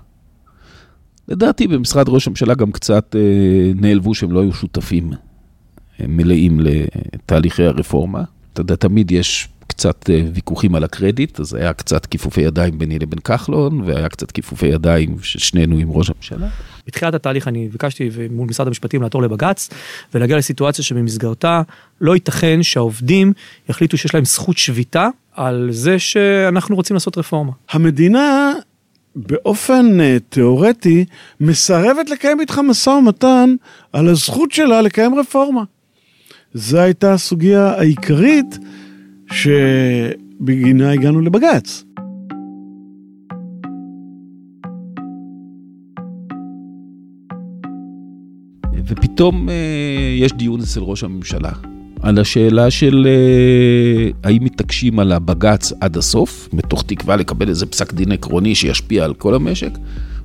[1.27, 5.11] לדעתי במשרד ראש הממשלה גם קצת אה, נעלבו שהם לא היו שותפים
[5.99, 8.23] מלאים לתהליכי הרפורמה.
[8.53, 12.99] אתה יודע, תמיד יש קצת אה, ויכוחים על הקרדיט, אז היה קצת כיפופי ידיים ביני
[12.99, 16.47] לבין כחלון, והיה קצת כיפופי ידיים של שנינו עם ראש הממשלה.
[16.87, 19.69] בתחילת התהליך אני ביקשתי מול משרד המשפטים לעתור לבג"ץ
[20.13, 21.61] ולהגיע לסיטואציה שבמסגרתה
[22.01, 23.33] לא ייתכן שהעובדים
[23.69, 27.51] יחליטו שיש להם זכות שביתה על זה שאנחנו רוצים לעשות רפורמה.
[27.69, 28.53] המדינה
[29.15, 31.05] באופן uh, תיאורטי
[31.39, 33.55] מסרבת לקיים איתך משא ומתן
[33.93, 35.63] על הזכות שלה לקיים רפורמה.
[36.53, 38.57] זו הייתה הסוגיה העיקרית
[39.31, 41.83] שבגינה הגענו לבג"ץ.
[48.87, 49.55] ופתאום אה,
[50.19, 51.51] יש דיון אצל ראש הממשלה
[52.01, 57.93] על השאלה של אה, האם מתעקשים על הבג"ץ עד הסוף, מתוך תקווה לקבל איזה פסק
[57.93, 59.71] דין עקרוני שישפיע על כל המשק,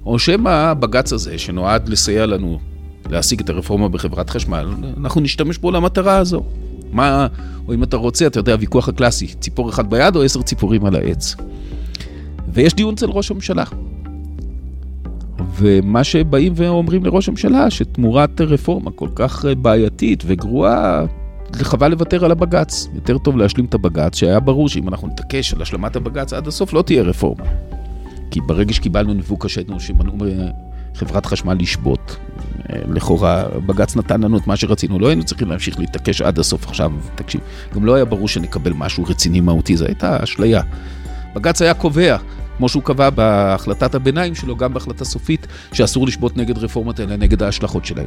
[0.07, 2.59] או שמא הבג"ץ הזה, שנועד לסייע לנו
[3.11, 4.68] להשיג את הרפורמה בחברת חשמל,
[5.01, 6.42] אנחנו נשתמש בו למטרה הזו.
[6.92, 7.27] מה,
[7.68, 10.96] או אם אתה רוצה, אתה יודע, הוויכוח הקלאסי, ציפור אחד ביד או עשר ציפורים על
[10.96, 11.37] העץ.
[12.53, 13.64] ויש דיון אצל ראש הממשלה.
[15.57, 21.05] ומה שבאים ואומרים לראש הממשלה, שתמורת רפורמה כל כך בעייתית וגרועה,
[21.53, 22.88] חבל לוותר על הבג"ץ.
[22.95, 26.73] יותר טוב להשלים את הבג"ץ, שהיה ברור שאם אנחנו נתעקש על השלמת הבג"ץ עד הסוף,
[26.73, 27.45] לא תהיה רפורמה.
[28.31, 30.16] כי ברגע שקיבלנו ניווק השטנו שמנעו
[30.95, 32.16] מחברת חשמל לשבות,
[32.68, 36.92] לכאורה בג"ץ נתן לנו את מה שרצינו, לא היינו צריכים להמשיך להתעקש עד הסוף עכשיו,
[37.14, 37.40] תקשיב,
[37.75, 40.62] גם לא היה ברור שנקבל משהו רציני מהותי, זו הייתה אשליה.
[41.35, 42.16] בג"ץ היה קובע,
[42.56, 47.42] כמו שהוא קבע בהחלטת הביניים שלו, גם בהחלטה סופית, שאסור לשבות נגד רפורמות אלא נגד
[47.42, 48.06] ההשלכות שלהם.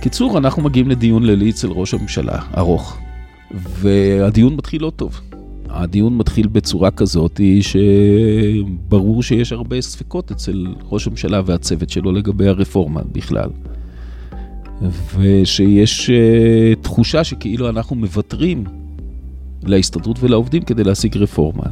[0.00, 2.98] קיצור, אנחנו מגיעים לדיון לילי אצל ראש הממשלה, ארוך,
[3.50, 5.20] והדיון מתחיל לא טוב.
[5.68, 13.00] הדיון מתחיל בצורה כזאת שברור שיש הרבה ספקות אצל ראש הממשלה והצוות שלו לגבי הרפורמה
[13.12, 13.50] בכלל.
[15.16, 18.64] ושיש uh, תחושה שכאילו אנחנו מוותרים
[19.62, 21.64] להסתדרות ולעובדים כדי להשיג רפורמה.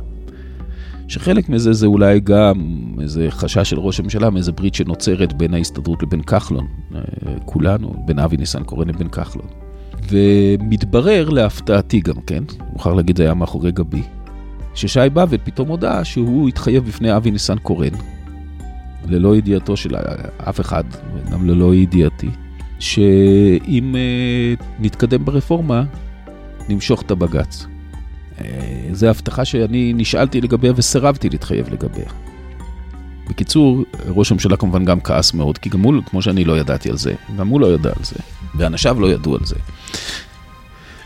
[1.08, 2.54] שחלק מזה זה אולי גם
[3.00, 7.00] איזה חשש של ראש הממשלה מאיזה ברית שנוצרת בין ההסתדרות לבין כחלון, אה,
[7.44, 9.46] כולנו, בין אבי ניסנקורן לבין כחלון.
[10.10, 14.02] ומתברר להפתעתי גם כן, מוכרח להגיד זה היה מאחורי גבי,
[14.74, 17.92] ששי באבד פתאום הודה שהוא התחייב בפני אבי ניסנקורן,
[19.08, 19.96] ללא ידיעתו של
[20.48, 22.28] אף אחד, וגם ללא ידיעתי,
[22.78, 25.84] שאם uh, נתקדם ברפורמה,
[26.68, 27.66] נמשוך את הבג"ץ.
[28.38, 28.42] Uh,
[28.92, 32.08] זו הבטחה שאני נשאלתי לגביה וסירבתי להתחייב לגביה.
[33.28, 36.96] בקיצור, ראש הממשלה כמובן גם כעס מאוד, כי גם הוא, כמו שאני לא ידעתי על
[36.96, 38.16] זה, גם הוא לא ידע על זה,
[38.54, 39.56] ואנשיו לא ידעו על זה.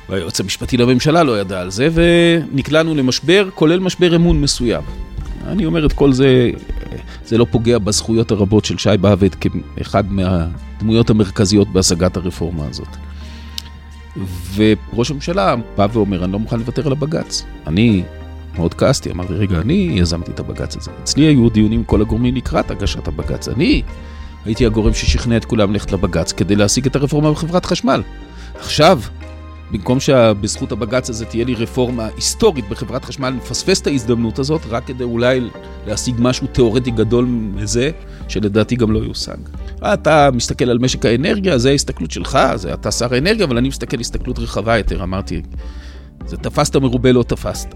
[0.09, 4.83] והיועץ המשפטי לממשלה לא ידע על זה, ונקלענו למשבר, כולל משבר אמון מסוים.
[5.47, 6.51] אני אומר את כל זה,
[7.25, 12.89] זה לא פוגע בזכויות הרבות של שי באב"ד כאחד מהדמויות המרכזיות בהשגת הרפורמה הזאת.
[14.55, 17.45] וראש הממשלה בא ואומר, אני לא מוכן לוותר על הבג"ץ.
[17.67, 18.03] אני
[18.57, 20.91] מאוד כעסתי, אמרתי, רגע, אני יזמתי את הבג"ץ הזה.
[21.03, 23.49] אצלי היו דיונים עם כל הגורמים לקראת הגשת הבג"ץ.
[23.49, 23.83] אני
[24.45, 28.03] הייתי הגורם ששכנע את כולם ללכת לבג"ץ כדי להשיג את הרפורמה בחברת חשמל.
[28.61, 29.01] עכשיו,
[29.73, 34.87] במקום שבזכות הבג"ץ הזה תהיה לי רפורמה היסטורית בחברת חשמל, נפספס את ההזדמנות הזאת רק
[34.87, 35.41] כדי אולי
[35.87, 37.91] להשיג משהו תיאורטי גדול מזה,
[38.29, 39.37] שלדעתי גם לא יושג.
[39.83, 44.01] אתה מסתכל על משק האנרגיה, זה ההסתכלות שלך, זה אתה שר האנרגיה, אבל אני מסתכל
[44.01, 45.43] הסתכלות רחבה יותר, אמרתי,
[46.27, 47.69] זה תפסת מרובה לא תפסת.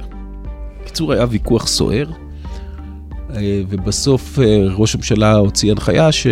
[0.82, 2.10] בקיצור, היה ויכוח סוער,
[3.34, 6.26] אה, ובסוף אה, ראש הממשלה הוציא הנחיה ש...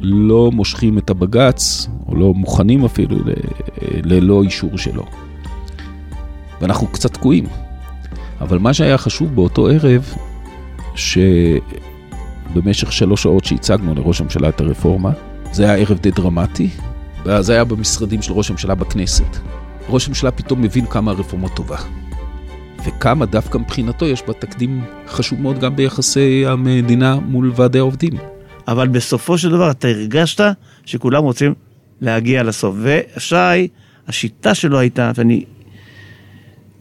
[0.00, 3.32] לא מושכים את הבג"ץ, או לא מוכנים אפילו ל,
[4.04, 5.04] ללא אישור שלו.
[6.60, 7.44] ואנחנו קצת תקועים.
[8.40, 10.14] אבל מה שהיה חשוב באותו ערב,
[10.94, 15.10] שבמשך שלוש שעות שהצגנו לראש הממשלה את הרפורמה,
[15.52, 16.68] זה היה ערב די דרמטי,
[17.24, 19.36] וזה היה במשרדים של ראש הממשלה בכנסת.
[19.88, 21.76] ראש הממשלה פתאום מבין כמה הרפורמה טובה.
[22.86, 28.12] וכמה דווקא מבחינתו יש בה תקדים חשוב מאוד גם ביחסי המדינה מול ועדי העובדים.
[28.70, 30.40] אבל בסופו של דבר אתה הרגשת
[30.84, 31.54] שכולם רוצים
[32.00, 32.76] להגיע לסוף.
[32.82, 33.68] ושי,
[34.08, 35.44] השיטה שלו הייתה, ואני,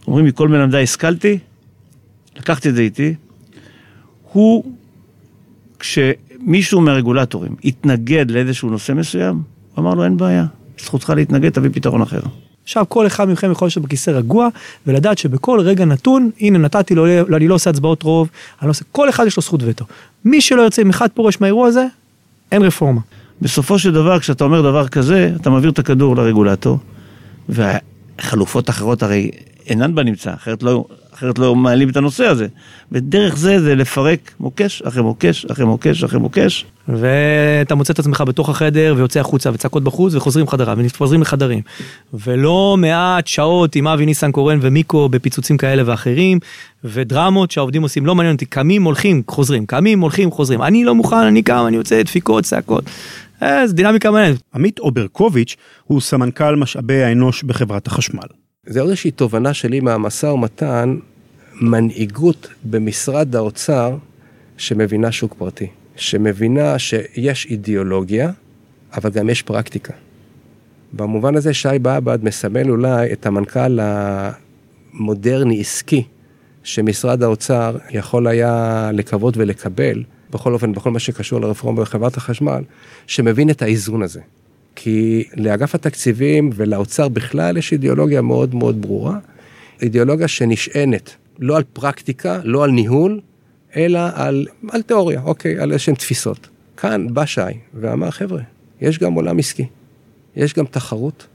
[0.08, 1.39] אומרים מכל מלמדי השכלתי,
[2.38, 3.15] לקחתי את זה איתי,
[4.32, 4.63] הוא,
[5.80, 9.43] כשמישהו מהרגולטורים התנגד לאיזשהו נושא מסוים,
[9.75, 10.45] הוא אמר לו אין בעיה,
[10.80, 12.19] זכותך להתנגד, תביא פתרון אחר.
[12.63, 14.47] עכשיו כל אחד מכם יכול לשבת בכיסא רגוע
[14.88, 18.30] ולדעת שבכל רגע נתון, הנה נתתי לו, אני לא עושה הצבעות רוב,
[18.62, 19.86] אני לא עושה, כל אחד יש לו זכות וטו.
[20.26, 21.86] מי שלא יוצא עם אחד פורש מהאירוע הזה,
[22.52, 23.02] אין רפורמה.
[23.42, 26.78] בסופו של דבר, כשאתה אומר דבר כזה, אתה מעביר את הכדור לרגולטור,
[27.50, 29.32] והחלופות האחרות הרי
[29.68, 30.86] אינן בנמצא, אחרת לא,
[31.20, 32.48] אחרת לא מעלים את הנושא הזה.
[32.92, 36.66] ודרך זה זה לפרק מוקש אחרי מוקש אחרי מוקש אחרי מוקש.
[36.88, 41.62] ואתה מוצא את עצמך בתוך החדר ויוצא החוצה וצעקות בחוץ וחוזרים חדרה ומתפזרים לחדרים.
[42.14, 46.40] ולא מעט שעות עם אבי ניסנקורן ומיקו בפיצוצים כאלה ואחרים
[46.84, 51.16] ודרמות שהעובדים עושים לא מעניין אותי קמים הולכים חוזרים קמים הולכים חוזרים אני לא מוכן
[51.16, 52.84] אני קם אני יוצא דפיקות צעקות.
[53.44, 54.42] אה, זה דינמיקה מעניינת.
[54.56, 58.38] עמית אוברקוביץ' הוא סמנכ"ל משאבי האנוש בחברת החשמל.
[58.65, 60.98] זה עוד איזושהי תובנה שלי מהמשא ומתן,
[61.62, 63.98] מנהיגות במשרד האוצר
[64.58, 68.32] שמבינה שוק פרטי, שמבינה שיש אידיאולוגיה,
[68.93, 69.93] אבל גם יש פרקטיקה.
[70.93, 76.04] במובן הזה שי באב"ד מסמל אולי את המנכ"ל המודרני עסקי
[76.63, 82.63] שמשרד האוצר יכול היה לקוות ולקבל, בכל אופן, בכל מה שקשור לרפורמה בחברת החשמל,
[83.08, 84.22] שמבין את האיזון הזה.
[84.82, 89.18] כי לאגף התקציבים ולאוצר בכלל יש אידיאולוגיה מאוד מאוד ברורה,
[89.82, 93.20] אידיאולוגיה שנשענת לא על פרקטיקה, לא על ניהול,
[93.76, 96.50] אלא על, על תיאוריה, אוקיי, על איזשהן תפיסות.
[96.78, 97.42] כאן בא שי
[97.74, 98.42] ואמר, חבר'ה,
[98.82, 99.65] יש גם עולם עסקי,
[100.36, 101.28] יש גם תחרות,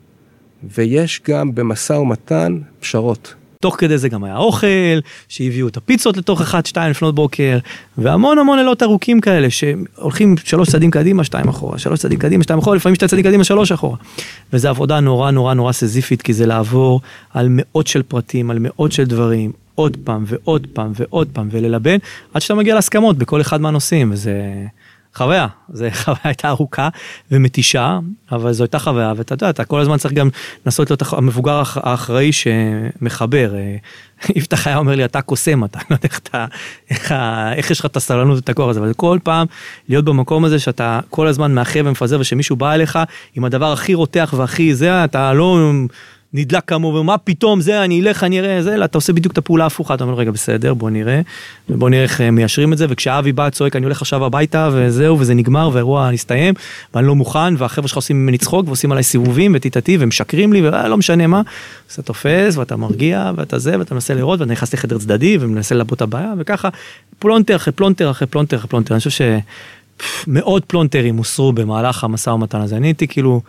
[0.75, 3.35] ויש גם במשא ומתן פשרות.
[3.65, 4.99] תוך כדי זה גם היה אוכל,
[5.29, 6.55] שהביאו את הפיצות לתוך 1-2
[6.91, 7.59] לפנות בוקר,
[7.99, 12.59] והמון המון לילות ארוכים כאלה, שהולכים שלוש צעדים קדימה, שתיים אחורה, שלוש צעדים קדימה, שתיים
[12.59, 13.97] אחורה, לפעמים שתי צעדים קדימה, שלוש אחורה.
[14.53, 17.01] וזו עבודה נורא נורא נורא סזיפית, כי זה לעבור
[17.35, 21.97] על מאות של פרטים, על מאות של דברים, עוד פעם ועוד פעם ועוד פעם, וללבן,
[22.35, 24.33] עד שאתה מגיע להסכמות בכל אחד מהנושאים, וזה...
[25.15, 26.89] חוויה, זו חוויה הייתה ארוכה
[27.31, 27.99] ומתישה,
[28.33, 30.29] אבל זו הייתה חוויה, ואתה יודע, אתה כל הזמן צריך גם
[30.67, 33.55] לנסות להיות המבוגר האחראי שמחבר.
[33.55, 33.77] אה,
[34.37, 36.47] יפתח היה אומר לי, אתה קוסם, אתה לא יודע איך אתה,
[36.91, 37.13] איך,
[37.57, 39.47] איך יש לך את הסבלנות ואת הכוח הזה, אבל כל פעם
[39.89, 42.99] להיות במקום הזה שאתה כל הזמן מאחר ומפזר ושמישהו בא אליך
[43.35, 45.73] עם הדבר הכי רותח והכי זה, אתה לא
[46.37, 49.39] נדלק כמוהו, ומה פתאום זה, אני אלך, אני אראה, זה, אלא אתה עושה בדיוק את
[49.39, 51.21] הפעולה ההפוכה, אתה אומר, רגע, בסדר, בוא נראה,
[51.69, 55.35] ובוא נראה איך מיישרים את זה, וכשאבי בא, צועק, אני הולך עכשיו הביתה, וזהו, וזה
[55.35, 56.55] נגמר, והאירוע נסתיים,
[56.95, 60.97] ואני לא מוכן, והחבר'ה שלך עושים ממני צחוק, ועושים עליי סיבובים, וטיטטי, ומשקרים לי, ולא
[60.97, 61.43] משנה מה,
[61.91, 65.75] אז אתה תופס, ואתה מרגיע, ואתה זה, ואתה מנסה לראות, ואתה נכנס לחדר צדדי, ומנסה
[65.75, 66.69] ללבן הבעיה, וככה,
[67.19, 69.31] פלונטר אחרי פלונטר אחרי פלונטר אחרי פלונטר, אני חושב
[70.27, 73.41] שמאות פלונטרים הוסרו במהלך המשא ומתן הזה, אני הייתי כאילו...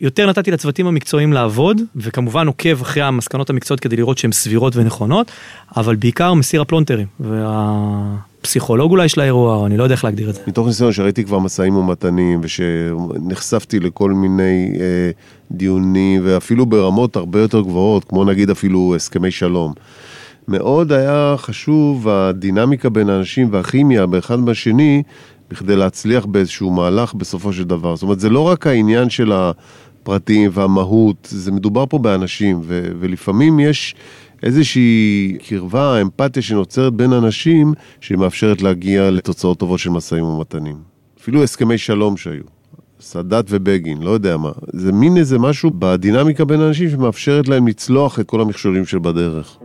[0.00, 5.30] יותר נתתי לצוותים המקצועיים לעבוד, וכמובן עוקב אחרי המסקנות המקצועיות כדי לראות שהן סבירות ונכונות,
[5.76, 10.34] אבל בעיקר מסיר הפלונטרים, והפסיכולוג אולי של האירוע, או אני לא יודע איך להגדיר את
[10.34, 10.40] זה.
[10.46, 15.10] מתוך ניסיון שראיתי כבר משאים ומתנים, ושנחשפתי לכל מיני אה,
[15.50, 19.72] דיונים, ואפילו ברמות הרבה יותר גבוהות, כמו נגיד אפילו הסכמי שלום.
[20.48, 25.02] מאוד היה חשוב הדינמיקה בין האנשים והכימיה באחד בשני,
[25.50, 27.96] בכדי להצליח באיזשהו מהלך בסופו של דבר.
[27.96, 29.32] זאת אומרת, זה לא רק העניין של
[30.08, 33.94] הפרטים והמהות, זה מדובר פה באנשים, ו- ולפעמים יש
[34.42, 40.76] איזושהי קרבה, אמפתיה שנוצרת בין אנשים, שמאפשרת להגיע לתוצאות טובות של משאים ומתנים.
[41.20, 42.42] אפילו הסכמי שלום שהיו.
[43.00, 44.50] סאדאת ובגין, לא יודע מה.
[44.72, 49.56] זה מין איזה משהו בדינמיקה בין אנשים שמאפשרת להם לצלוח את כל המכשולים שבדרך.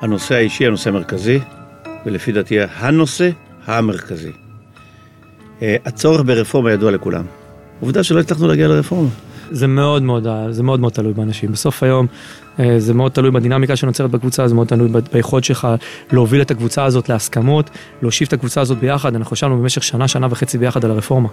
[0.00, 1.38] הנושא האישי הנושא המרכזי,
[2.06, 3.30] ולפי דעתי הנושא
[3.68, 4.32] המרכזי.
[5.62, 7.24] אה, הצורך ברפורמה ידוע לכולם.
[7.80, 9.08] עובדה שלא הצלחנו להגיע לרפורמה.
[9.50, 11.52] זה מאוד מאוד, זה מאוד מאוד תלוי באנשים.
[11.52, 12.06] בסוף היום
[12.78, 15.68] זה מאוד תלוי בדינמיקה שנוצרת בקבוצה, זה מאוד תלוי ביכולת שלך
[16.12, 17.70] להוביל את הקבוצה הזאת להסכמות,
[18.02, 19.14] להושיב את הקבוצה הזאת ביחד.
[19.14, 21.28] אנחנו ישבנו במשך שנה, שנה וחצי ביחד על הרפורמה.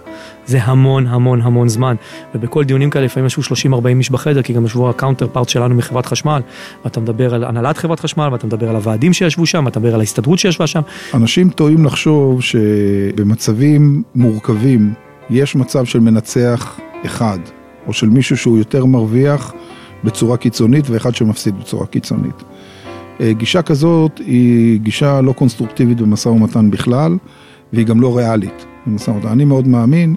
[0.46, 1.96] זה המון המון המון זמן.
[2.34, 6.06] ובכל דיונים כאלה לפעמים ישבו 30-40 איש בחדר, כי גם ישבו ה counterpart שלנו מחברת
[6.06, 6.40] חשמל,
[6.84, 10.00] ואתה מדבר על הנהלת חברת חשמל, ואתה מדבר על הוועדים שישבו שם, ואתה מדבר על
[10.00, 10.80] ההסתדרות שישבה שם.
[11.14, 14.94] אנשים טועים לחשוב שבמצבים מורכבים
[15.30, 17.38] יש מצב של מנצח אחד,
[17.86, 19.52] או של מישהו שהוא יותר מרוויח
[20.04, 22.42] בצורה קיצונית ואחד שמפסיד בצורה קיצונית.
[23.20, 27.16] אה, גישה כזאת היא גישה לא קונסטרוקטיבית במשא ומתן בכלל,
[27.72, 29.28] והיא גם לא ריאלית במשא ומתן.
[29.28, 30.14] אני מאוד מאמין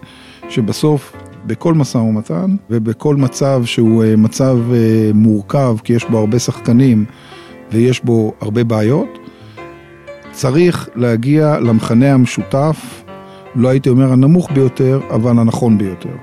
[0.50, 1.14] שבסוף,
[1.46, 7.06] בכל משא ומתן ובכל מצב שהוא אה, מצב אה, מורכב, כי יש בו הרבה שחקנים
[7.72, 9.20] ויש בו הרבה בעיות,
[10.32, 13.04] צריך להגיע למכנה המשותף,
[13.56, 16.16] לא הייתי אומר הנמוך ביותר, אבל הנכון ביותר.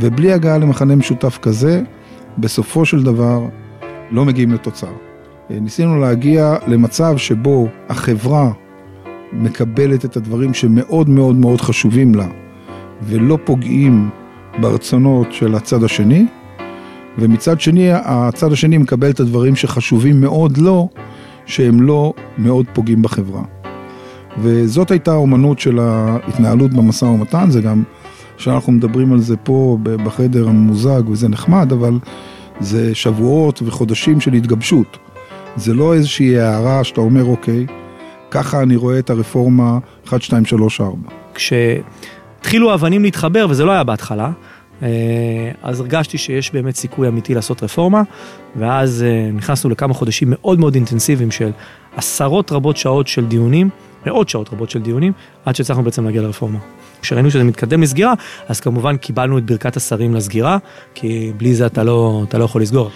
[0.00, 1.82] ובלי הגעה למכנה משותף כזה,
[2.38, 3.48] בסופו של דבר
[4.10, 4.90] לא מגיעים לתוצאה.
[5.50, 8.50] ניסינו להגיע למצב שבו החברה
[9.32, 12.28] מקבלת את הדברים שמאוד מאוד מאוד חשובים לה,
[13.02, 14.10] ולא פוגעים
[14.60, 16.26] ברצונות של הצד השני,
[17.18, 20.88] ומצד שני, הצד השני מקבל את הדברים שחשובים מאוד לו,
[21.46, 23.42] שהם לא מאוד פוגעים בחברה.
[24.38, 27.82] וזאת הייתה האומנות של ההתנהלות במשא ומתן, זה גם
[28.42, 31.98] שאנחנו מדברים על זה פה בחדר הממוזג וזה נחמד, אבל
[32.60, 34.98] זה שבועות וחודשים של התגבשות.
[35.56, 37.66] זה לא איזושהי הערה שאתה אומר, אוקיי,
[38.30, 39.78] ככה אני רואה את הרפורמה
[40.08, 40.96] 1, 2, 3, 4.
[41.34, 44.30] כשהתחילו האבנים להתחבר, וזה לא היה בהתחלה,
[44.82, 44.88] אה,
[45.62, 48.02] אז הרגשתי שיש באמת סיכוי אמיתי לעשות רפורמה,
[48.56, 51.50] ואז אה, נכנסנו לכמה חודשים מאוד מאוד אינטנסיביים של
[51.96, 53.68] עשרות רבות שעות של דיונים,
[54.06, 55.12] מאות שעות רבות של דיונים,
[55.44, 56.58] עד שהצלחנו בעצם להגיע לרפורמה.
[57.02, 58.14] כשראינו שזה מתקדם לסגירה,
[58.48, 60.58] אז כמובן קיבלנו את ברכת השרים לסגירה,
[60.94, 62.90] כי בלי זה אתה לא, אתה לא יכול לסגור.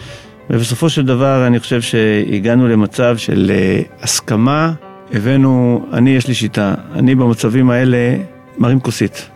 [0.50, 4.72] ובסופו של דבר אני חושב שהגענו למצב של אה, הסכמה,
[5.12, 8.16] הבאנו, אני יש לי שיטה, אני במצבים האלה
[8.58, 9.28] מרים כוסית.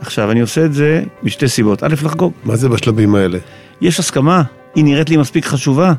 [0.00, 1.82] עכשיו, אני עושה את זה משתי סיבות.
[1.82, 2.32] א', לחגוג.
[2.44, 3.38] מה זה בשלבים האלה?
[3.80, 4.42] יש הסכמה,
[4.74, 5.92] היא נראית לי מספיק חשובה.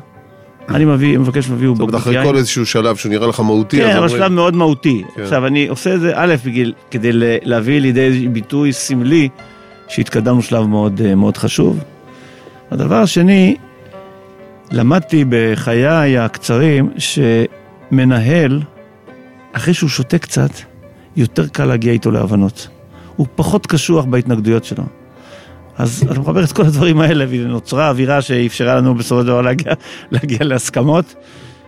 [0.68, 3.96] אני מביא, מבקש להביא זאת אומרת, אחרי כל איזשהו שלב שהוא נראה לך מהותי, כן,
[3.96, 5.02] אבל שלב מאוד מהותי.
[5.14, 5.22] כן.
[5.22, 6.34] עכשיו, אני עושה את זה, א',
[6.90, 7.10] כדי
[7.44, 9.28] להביא לידי ביטוי סמלי
[9.88, 11.78] שהתקדמנו שלב מאוד, אה, מאוד חשוב.
[12.70, 13.56] הדבר השני,
[14.70, 18.60] למדתי בחיי הקצרים שמנהל,
[19.52, 20.50] אחרי שהוא שותה קצת,
[21.16, 22.68] יותר קל להגיע איתו להבנות.
[23.16, 24.84] הוא פחות קשוח בהתנגדויות שלו.
[25.78, 29.72] אז אתה מחבר את כל הדברים האלה, ונוצרה אווירה שאפשרה לנו בסופו של דבר להגיע,
[30.10, 31.14] להגיע להסכמות.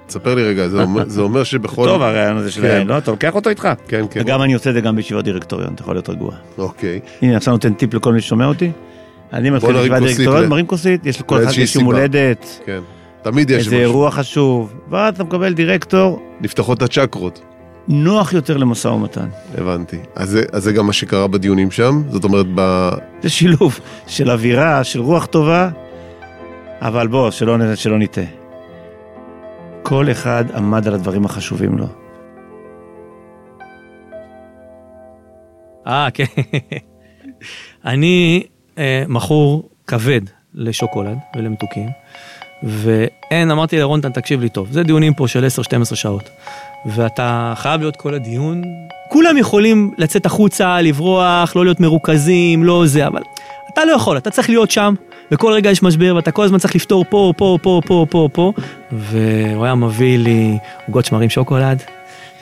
[0.07, 1.87] תספר לי רגע, זה אומר- זה אומר שבכל...
[1.87, 2.87] טוב הרעיון הזה של כן.
[2.87, 2.99] לא?
[2.99, 3.69] אתה לוקח אותו איתך.
[3.89, 4.21] כן, כן.
[4.21, 6.31] וגם אני עושה את זה גם בישיבות דירקטוריון, אתה יכול להיות רגוע.
[6.59, 7.01] אוקיי.
[7.23, 8.71] הנה, עכשיו נותן טיפ לכל מי ששומע אותי.
[9.33, 11.85] אני מתחיל בישיבת דירקטוריון, מרים כוסית, יש לכל אחד יש יום.
[11.85, 12.81] הולדת, כן.
[13.23, 13.81] תמיד יש איזה משהו.
[13.81, 17.41] אירוע חשוב, ואז אתה מקבל דירקטור נפתחות הצ'קרות.
[17.89, 19.29] נוח יותר למשא ומתן.
[19.59, 19.99] הבנתי.
[20.15, 22.03] אז זה- אז זה גם מה שקרה בדיונים שם?
[22.09, 22.89] זאת אומרת, ב...
[23.23, 25.71] זה שילוב של אווירה, של רוח טובה,
[26.81, 28.25] אבל בוא, שלא, שלא נטעה.
[29.83, 31.87] כל אחד עמד על הדברים החשובים לו.
[35.87, 36.25] אה, כן.
[37.85, 38.43] אני
[38.79, 40.21] אה, מכור כבד
[40.55, 41.89] לשוקולד ולמתוקים,
[42.65, 45.47] ואין, אמרתי לרונטן, תקשיב לי טוב, זה דיונים פה של
[45.91, 46.31] 10-12 שעות,
[46.87, 48.63] ואתה חייב להיות כל הדיון,
[49.09, 53.23] כולם יכולים לצאת החוצה, לברוח, לא להיות מרוכזים, לא זה, אבל
[53.73, 54.95] אתה לא יכול, אתה צריך להיות שם,
[55.31, 58.53] וכל רגע יש משבר, ואתה כל הזמן צריך לפתור פה, פה, פה, פה, פה, פה,
[58.93, 61.83] והוא היה מביא לי עוגות שמרים שוקולד,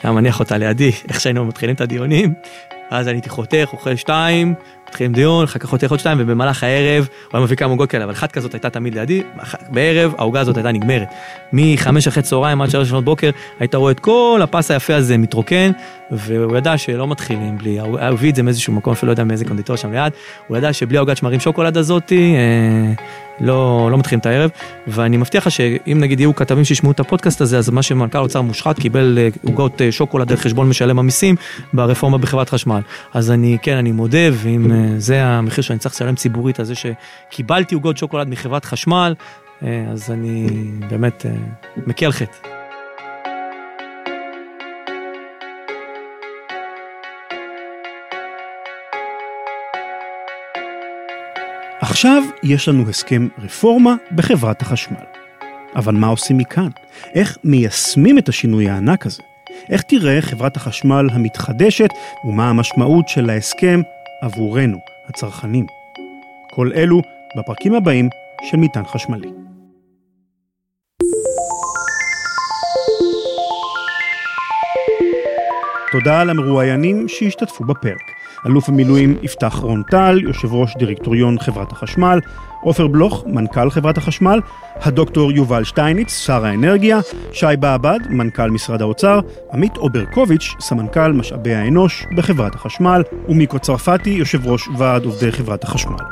[0.03, 2.33] היה מניח אותה לידי, איך שהיינו מתחילים את הדיונים,
[2.89, 4.53] אז אני הייתי חותך, אוכל שתיים,
[4.93, 8.03] מתחילים דיון, אחר כך חותך עוד שתיים, ובמהלך הערב, הוא היה מביא כמה עוגות כאלה,
[8.03, 9.23] אבל אחת כזאת הייתה תמיד לידי,
[9.69, 11.07] בערב העוגה הזאת הייתה נגמרת.
[11.53, 13.29] מחמש אחרי צהריים עד שלוש שנות בוקר,
[13.59, 15.71] היית רואה את כל הפס היפה הזה מתרוקן,
[16.11, 19.45] והוא ידע שלא מתחילים בלי, הוא הביא את זה מאיזשהו מקום, אפילו לא יודע מאיזה
[19.45, 20.13] קונדיטור שם ליד,
[20.47, 23.03] הוא ידע שבלי העוגת שמרים שוקולד הזאתי, אה,
[23.39, 24.49] לא, לא מתחילים את הערב,
[24.87, 28.41] ואני מבטיח לך שאם נגיד יהיו כתבים שישמעו את הפודקאסט הזה, אז מה שמנכ"ל האוצר
[28.41, 31.35] מושחת קיבל אה, עוגות אה, שוקולד על חשבון משלם המיסים
[31.73, 32.79] ברפורמה בחברת חשמל.
[33.13, 36.73] אז אני, כן, אני מודה, ואם אה, זה המחיר שאני צריך לשלם ציבורית על זה
[36.75, 39.15] שקיבלתי עוגות שוקולד מחברת חשמל,
[39.63, 40.47] אה, אז אני
[40.89, 41.31] באמת אה,
[41.87, 42.47] מכה על חטא.
[51.81, 55.05] עכשיו יש לנו הסכם רפורמה בחברת החשמל.
[55.75, 56.69] אבל מה עושים מכאן?
[57.15, 59.23] איך מיישמים את השינוי הענק הזה?
[59.69, 61.89] איך תראה חברת החשמל המתחדשת
[62.25, 63.81] ומה המשמעות של ההסכם
[64.23, 65.65] עבורנו, הצרכנים?
[66.51, 67.01] כל אלו
[67.37, 68.09] בפרקים הבאים
[68.43, 69.29] של מטען חשמלי.
[75.91, 78.12] תודה למרואיינים שהשתתפו בפרק.
[78.45, 82.19] אלוף המילואים יפתח רון טל, יושב ראש דירקטוריון חברת החשמל,
[82.61, 84.39] עופר בלוך, מנכ"ל חברת החשמל,
[84.81, 86.99] הדוקטור יובל שטייניץ, שר האנרגיה,
[87.31, 89.19] שי בעבד, מנכ"ל משרד האוצר,
[89.53, 96.03] עמית אוברקוביץ', סמנכ"ל משאבי האנוש בחברת החשמל, ומיקו צרפתי, יושב ראש ועד עובדי חברת החשמל.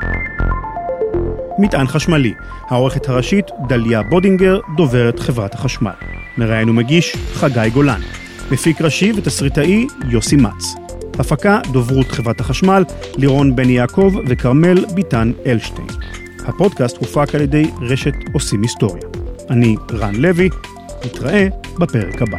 [1.58, 2.34] מטען חשמלי,
[2.68, 5.90] העורכת הראשית דליה בודינגר, דוברת חברת החשמל.
[6.38, 8.00] מראיין ומגיש חגי גולן.
[8.50, 10.81] מפיק ראשי ותסריטאי יוסי מצ.
[11.18, 12.84] הפקה דוברות חברת החשמל,
[13.16, 15.88] לירון בן יעקב וכרמל ביטן אלשטיין.
[16.46, 19.02] הפודקאסט הופק על ידי רשת עושים היסטוריה.
[19.50, 20.48] אני רן לוי,
[21.04, 21.48] נתראה
[21.78, 22.38] בפרק הבא.